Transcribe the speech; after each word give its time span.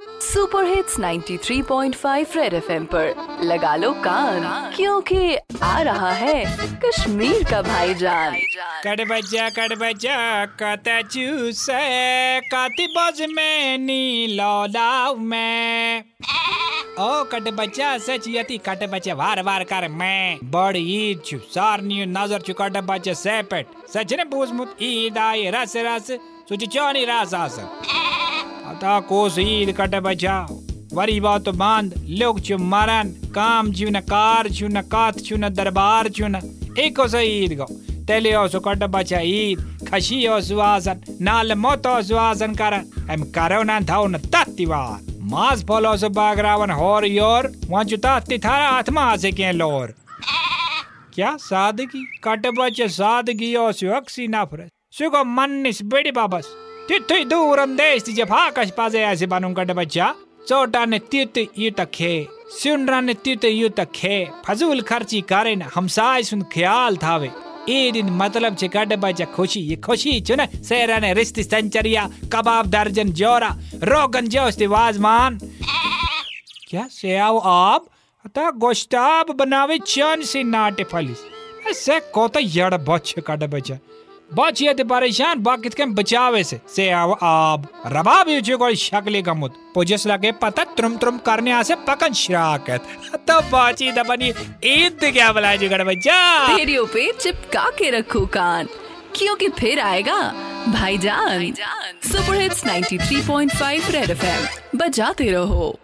Super 0.00 0.64
hits 0.64 0.98
93.5 1.00 2.36
red 2.36 2.54
FM 2.54 2.84
पर। 2.84 3.40
लगा 3.42 3.74
लो 3.76 3.92
कान, 4.04 4.72
क्योंकि 4.76 5.36
आ 5.62 5.80
रहा 5.80 6.12
है 6.12 6.44
कश्मीर 6.84 7.42
का 7.50 7.60
भाईजान। 7.62 8.36
कट 8.86 9.00
बजा 9.08 9.48
कत 10.62 10.88
चूस 11.12 11.66
काती 12.46 12.86
बज 12.96 13.22
में 13.30 13.78
नी 13.78 14.26
लौलाव 14.30 15.18
में। 15.18 16.04
ओ, 17.00 17.22
कट 17.24 17.50
बच्चा 17.54 17.96
सच 17.98 18.28
यति 18.28 18.58
कट 18.58 18.88
बच्चा 18.90 19.14
वार 19.14 19.42
वार 19.42 19.64
कर 19.64 19.88
मैं। 19.90 20.38
बड़ी 20.44 20.84
ईद 21.00 21.22
छु 21.26 21.38
सार 21.50 21.82
नज़र 21.82 22.40
छु 22.40 22.54
कट 22.54 22.76
बच्चा 22.84 23.12
सेपेट। 23.18 23.66
सच 23.88 24.12
ने 24.12 24.24
पूछमुत 24.26 24.76
ईद 24.82 25.18
आई 25.18 25.50
रस 25.50 25.76
रस, 25.78 26.10
सुच 26.48 26.64
चोनी 26.66 27.04
रस 27.04 27.34
आस। 27.34 27.60
अता 28.66 28.98
कोस 29.00 29.38
ईद 29.38 29.70
कट 29.78 29.94
बच्चा 30.02 30.34
वरी 30.92 31.20
बात 31.20 31.48
बंद 31.50 31.94
लोग 32.20 32.40
छु 32.40 32.56
मरन, 32.58 33.08
काम 33.34 33.72
छु 33.72 33.86
न 33.86 34.00
कार 34.02 34.48
छु 34.50 34.66
न 34.66 34.80
कात 34.84 35.18
छु 35.20 35.36
न 35.36 35.48
दरबार 35.50 36.08
छु 36.08 36.26
न 36.28 36.40
एको 36.78 37.06
से 37.08 37.22
ईद 37.24 37.56
गो। 37.58 37.66
तेले 38.06 38.34
ओ 38.34 38.46
कट 38.58 38.82
बच्चा 38.90 39.20
ईद। 39.22 39.88
खशी 39.88 40.26
ओ 40.26 40.40
सुवासन 40.40 41.02
नाल 41.20 41.54
मोत 41.56 41.86
ओ 41.86 42.00
सुवासन 42.02 42.54
कर 42.54 42.74
हम 43.10 43.22
करो 43.30 43.62
ना 43.62 43.80
थाउ 43.90 44.06
न 44.06 44.18
तत्तिवार 44.26 44.98
मास 45.30 45.64
फॉलो 45.64 45.96
से 45.96 46.08
बागरावन 46.10 46.70
होर 46.70 47.06
योर। 47.06 47.52
वहाँ 47.68 47.84
तत्ति 47.86 48.38
थारा 48.38 48.68
आत्मा 48.70 49.04
से 49.16 49.32
के 49.32 49.52
लोर। 49.52 49.94
क्या 51.14 51.36
सादगी? 51.38 52.04
कट 52.24 52.46
बच्चे 52.58 52.88
सादगी 52.90 53.54
ओ 53.56 53.70
सुअक्सी 53.72 54.26
नफरत। 54.28 54.70
सुगो 54.92 55.24
मन्निस 55.26 55.82
बेड़ी 55.84 56.10
बाबस। 56.12 56.54
तिथुई 56.90 57.24
दूरम 57.24 57.74
देश 57.76 58.02
तिजे 58.02 58.24
फाकश 58.26 58.70
पाजे 58.76 59.00
ऐसे 59.00 59.26
बानुं 59.30 59.52
कट 59.54 59.70
बच्चा 59.72 60.06
चोटा 60.48 60.84
ने 60.84 60.98
तीर्थ 61.10 61.36
युत 61.58 61.80
खे 61.94 62.10
सुनरा 62.52 63.00
ने 63.00 63.14
तीर्थ 63.16 63.44
युत 63.44 63.80
खे 63.94 64.14
फजूल 64.46 64.80
खर्ची 64.88 65.20
करे 65.30 65.54
न 65.56 65.68
हमसाय 65.74 66.22
सुन 66.28 66.42
ख्याल 66.52 66.96
थावे 66.96 67.30
ए 67.68 67.90
दिन 67.94 68.10
मतलब 68.12 68.56
छे 68.56 68.68
कट 68.68 68.94
बच्चा 68.98 69.24
खुशी 69.36 69.60
ये 69.60 69.76
खुशी 69.86 70.20
चुन 70.28 70.44
सेरा 70.64 70.98
ने 70.98 71.12
रिश्ती 71.14 71.42
संचरिया 71.42 72.08
कबाब 72.32 72.70
दर्जन 72.70 73.12
जोरा 73.20 73.50
रोगन 73.84 74.28
जोस्ती 74.34 74.66
वाजमान 74.74 75.38
क्या 76.70 76.86
से 76.90 77.16
आओ 77.28 77.38
आप 77.52 77.86
अता 78.24 78.50
गोश्ताब 78.64 79.30
बनावे 79.36 79.78
चन 79.86 80.22
से 80.32 80.42
नाटे 80.50 80.84
फलिस 80.90 81.22
ऐसे 81.70 82.00
कोता 82.14 82.40
यड़ 82.56 82.74
बच्चा 82.82 83.46
बच 83.46 83.70
ये 83.70 83.78
परेशान 84.34 85.42
बाकित 85.42 85.74
के 85.74 85.84
बचावे 85.84 86.44
से। 86.44 86.60
से 86.76 86.90
आप 86.90 87.82
रबाब 87.86 88.28
युचे 88.28 88.56
कोई 88.56 88.76
शक्ले 88.76 89.22
गमुत 89.22 89.54
पुजस 89.74 90.06
लगे 90.06 90.32
पता 90.32 90.64
त्रुम 90.64 90.96
त्रुम 90.96 91.18
करने 91.18 91.52
आसे 91.52 91.74
पकन 91.74 92.12
शराकत 92.12 92.86
तो 93.14 93.40
बाची 93.40 93.92
दबनी 93.92 94.28
ईद 94.64 95.00
क्या 95.04 95.32
बुलाए 95.32 95.58
जी 95.58 95.68
कट 95.68 95.80
बच्चा? 95.80 96.46
रेडियो 96.56 96.84
पे 96.84 97.12
चिपका 97.12 97.70
के 97.78 97.90
रखो 97.90 98.26
कान। 98.26 98.68
क्योंकि 99.14 99.48
फिर 99.48 99.80
आएगा? 99.80 100.20
भाईजान 100.68 101.52
सुपर 102.02 102.34
हिट्स 102.34 102.64
93.5 102.66 103.90
रेड 103.90 104.10
एफएम 104.10 104.78
बजाते 104.78 105.30
रहो। 105.30 105.78